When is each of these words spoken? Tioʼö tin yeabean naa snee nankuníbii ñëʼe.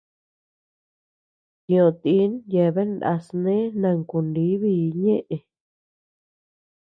Tioʼö 1.65 1.89
tin 2.03 2.31
yeabean 2.51 2.91
naa 3.01 3.17
snee 3.27 3.63
nankuníbii 3.81 4.83
ñëʼe. 5.03 5.37